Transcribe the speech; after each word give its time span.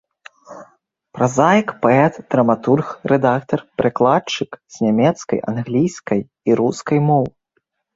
Празаік, 1.17 1.67
паэт, 1.83 2.13
драматург, 2.35 2.87
рэдактар, 3.13 3.59
перакладчык 3.77 4.51
з 4.75 4.91
нямецкай, 4.91 5.47
англійскай 5.55 6.29
і 6.49 6.63
рускай 6.67 6.99
моў. 7.11 7.25